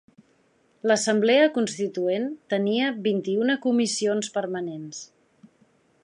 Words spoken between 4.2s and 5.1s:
permanents.